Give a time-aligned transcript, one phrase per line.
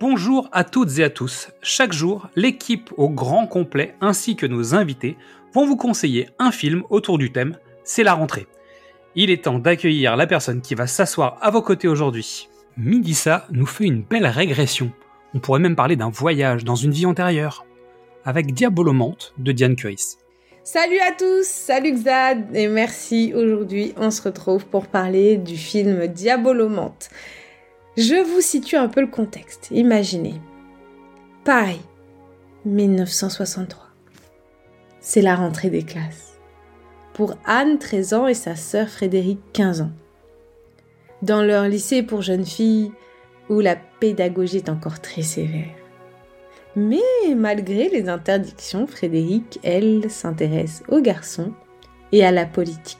[0.00, 1.50] Bonjour à toutes et à tous.
[1.60, 5.18] Chaque jour, l'équipe au grand complet ainsi que nos invités
[5.52, 8.46] vont vous conseiller un film autour du thème C'est la rentrée.
[9.14, 12.48] Il est temps d'accueillir la personne qui va s'asseoir à vos côtés aujourd'hui.
[12.78, 14.90] Midissa nous fait une belle régression.
[15.34, 17.66] On pourrait même parler d'un voyage dans une vie antérieure.
[18.24, 20.16] Avec Diabolomante de Diane Curis.
[20.64, 23.34] Salut à tous, salut Xad et merci.
[23.34, 27.10] Aujourd'hui, on se retrouve pour parler du film Diabolomante.
[27.96, 29.68] Je vous situe un peu le contexte.
[29.72, 30.34] Imaginez.
[31.44, 31.80] Paris,
[32.64, 33.82] 1963.
[35.00, 36.38] C'est la rentrée des classes.
[37.14, 39.90] Pour Anne, 13 ans, et sa sœur Frédéric, 15 ans.
[41.22, 42.92] Dans leur lycée pour jeunes filles,
[43.48, 45.74] où la pédagogie est encore très sévère.
[46.76, 47.00] Mais
[47.34, 51.52] malgré les interdictions, Frédéric, elle, s'intéresse aux garçons
[52.12, 52.99] et à la politique.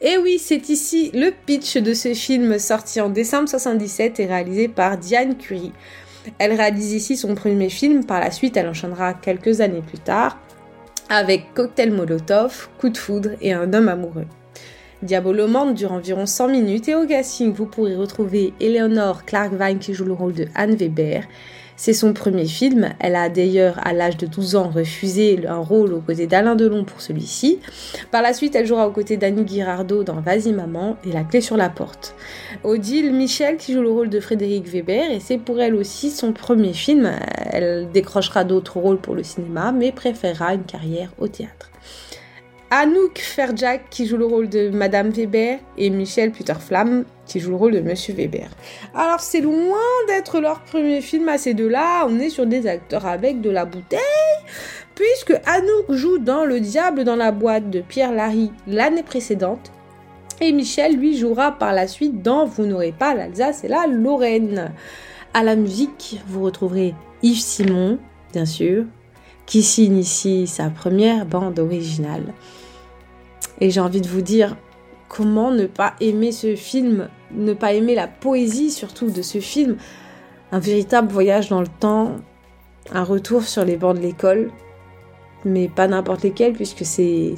[0.00, 4.68] Et oui, c'est ici le pitch de ce film sorti en décembre 77 et réalisé
[4.68, 5.72] par Diane Curie.
[6.38, 10.38] Elle réalise ici son premier film, par la suite elle enchaînera quelques années plus tard
[11.08, 14.26] avec Cocktail Molotov, Coup de foudre et Un homme amoureux.
[15.02, 19.94] Diabolomante dure environ 100 minutes et au casting vous pourrez retrouver Eleanor Clark Vine qui
[19.94, 21.22] joue le rôle de Anne Weber,
[21.78, 22.88] c'est son premier film.
[22.98, 26.84] Elle a d'ailleurs, à l'âge de 12 ans, refusé un rôle aux côtés d'Alain Delon
[26.84, 27.60] pour celui-ci.
[28.10, 31.40] Par la suite, elle jouera aux côtés d'Annie Girardot dans Vas-y maman et La clé
[31.40, 32.16] sur la porte.
[32.64, 36.32] Odile Michel qui joue le rôle de Frédéric Weber et c'est pour elle aussi son
[36.32, 37.08] premier film.
[37.52, 41.70] Elle décrochera d'autres rôles pour le cinéma mais préférera une carrière au théâtre.
[42.70, 47.56] Anouk Ferjak qui joue le rôle de Madame Weber et Michel Putterflam qui joue le
[47.56, 48.50] rôle de Monsieur Weber.
[48.94, 53.06] Alors c'est loin d'être leur premier film à ces deux-là, on est sur des acteurs
[53.06, 53.98] avec de la bouteille,
[54.94, 59.72] puisque Anouk joue dans Le Diable dans la boîte de Pierre Larry l'année précédente,
[60.42, 64.72] et Michel lui jouera par la suite dans Vous n'aurez pas l'Alsace et la Lorraine.
[65.34, 67.98] À la musique, vous retrouverez Yves Simon,
[68.32, 68.84] bien sûr,
[69.48, 70.02] qui signe
[70.46, 72.34] sa première bande originale.
[73.60, 74.56] Et j'ai envie de vous dire,
[75.08, 79.78] comment ne pas aimer ce film, ne pas aimer la poésie surtout de ce film?
[80.52, 82.16] Un véritable voyage dans le temps,
[82.92, 84.50] un retour sur les bancs de l'école,
[85.46, 87.34] mais pas n'importe lesquels puisque c'est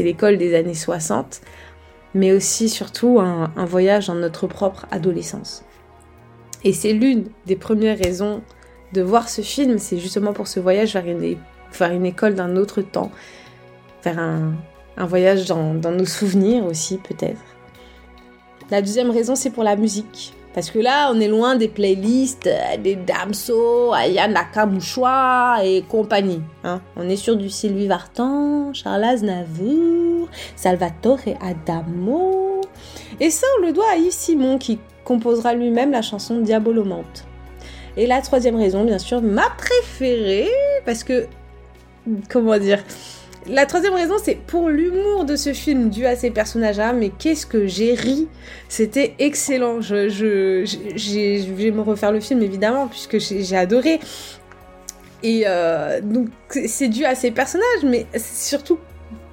[0.00, 1.40] l'école des années 60,
[2.14, 5.64] mais aussi surtout un, un voyage dans notre propre adolescence.
[6.64, 8.42] Et c'est l'une des premières raisons
[8.92, 13.10] de voir ce film, c'est justement pour ce voyage vers une, école d'un autre temps,
[14.04, 14.54] vers un,
[14.98, 17.40] voyage dans, nos souvenirs aussi peut-être.
[18.70, 20.34] La deuxième raison, c'est pour la musique.
[20.54, 26.42] Parce que là, on est loin des playlists euh, des Damso, Aya Nakamouchoua et compagnie.
[26.62, 26.82] Hein.
[26.96, 32.60] On est sur du Sylvie Vartan, Charles Aznavour, Salvatore Adamo.
[33.18, 37.24] Et ça, on le doit à Yves Simon qui composera lui-même la chanson Diabolomante.
[37.96, 40.48] Et la troisième raison, bien sûr, ma préférée,
[40.84, 41.26] parce que,
[42.28, 42.82] comment dire,
[43.46, 46.92] la troisième raison, c'est pour l'humour de ce film dû à ces personnages-là.
[46.92, 48.28] Mais qu'est-ce que j'ai ri?
[48.68, 49.80] C'était excellent.
[49.80, 53.98] Je, je, vais me refaire le film évidemment puisque j'ai adoré.
[55.24, 56.28] Et euh, donc
[56.66, 58.78] c'est dû à ces personnages, mais surtout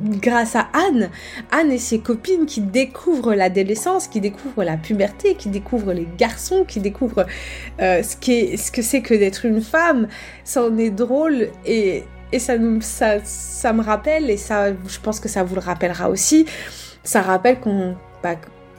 [0.00, 1.10] grâce à Anne,
[1.50, 6.64] Anne et ses copines qui découvrent l'adolescence, qui découvrent la puberté, qui découvrent les garçons,
[6.66, 7.26] qui découvrent
[7.80, 10.08] euh, ce, ce que c'est que d'être une femme.
[10.44, 15.18] Ça en est drôle et et ça, ça, ça me rappelle, et ça, je pense
[15.18, 16.46] que ça vous le rappellera aussi,
[17.02, 18.36] ça rappelle qu'on bah,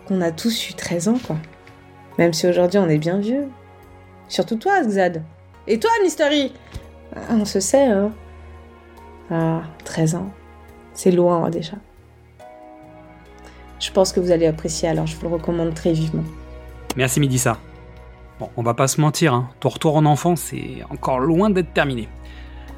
[0.10, 1.36] a tous eu 13 ans, quoi.
[2.18, 3.48] Même si aujourd'hui on est bien vieux.
[4.28, 5.24] Surtout toi, Xad.
[5.68, 6.54] Et toi, Mystery?
[7.16, 8.12] Ah, On se sait, hein.
[9.30, 10.32] Ah, 13 ans.
[10.94, 11.74] C'est loin, déjà.
[13.80, 16.24] Je pense que vous allez apprécier, alors je vous le recommande très vivement.
[16.96, 17.58] Merci, Midissa.
[18.40, 19.50] Bon, on va pas se mentir, hein.
[19.60, 22.10] ton retour en enfance c'est encore loin d'être terminé.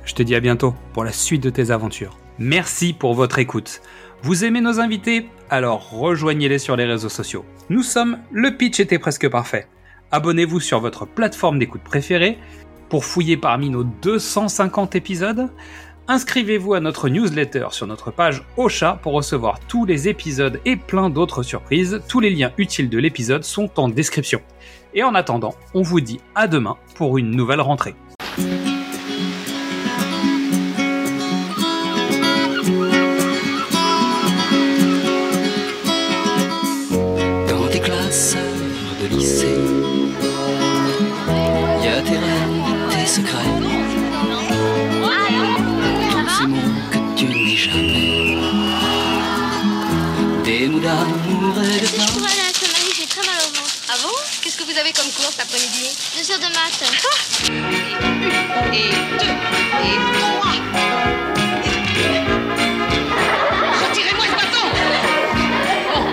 [0.03, 2.17] Je te dis à bientôt pour la suite de tes aventures.
[2.37, 3.81] Merci pour votre écoute.
[4.23, 5.29] Vous aimez nos invités?
[5.49, 7.45] Alors rejoignez-les sur les réseaux sociaux.
[7.69, 9.67] Nous sommes Le Pitch était presque parfait.
[10.11, 12.37] Abonnez-vous sur votre plateforme d'écoute préférée
[12.89, 15.49] pour fouiller parmi nos 250 épisodes.
[16.09, 21.09] Inscrivez-vous à notre newsletter sur notre page Ocha pour recevoir tous les épisodes et plein
[21.09, 22.01] d'autres surprises.
[22.09, 24.41] Tous les liens utiles de l'épisode sont en description.
[24.93, 27.95] Et en attendant, on vous dit à demain pour une nouvelle rentrée.
[54.95, 55.89] Comme cours cet après-midi?
[56.15, 56.83] Deux heures de maths.
[58.73, 59.35] Et deux,
[59.83, 60.55] et trois.
[63.87, 64.65] Retirez-moi ce bâton
[65.93, 66.03] Bon.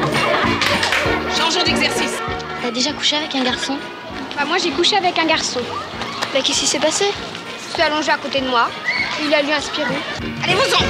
[1.36, 2.14] Changeons d'exercice.
[2.62, 3.76] T'as déjà couché avec un garçon?
[4.36, 5.60] Bah, moi j'ai couché avec un garçon.
[6.32, 7.04] Bah qu'est-ce qui s'est passé?
[7.70, 8.70] Il s'est allongé à côté de moi.
[9.22, 9.94] Il a lu un Spirou.
[10.42, 10.80] Allez, vous en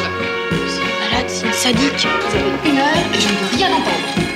[1.10, 2.06] Malade, c'est une sadique.
[2.06, 4.29] Vous avez une heure et je ne veux rien entendre.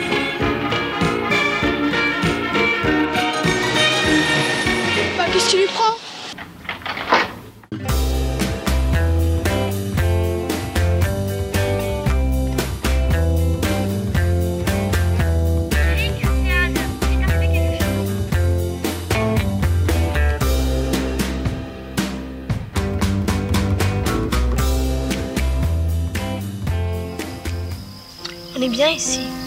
[28.69, 29.44] Bien ici.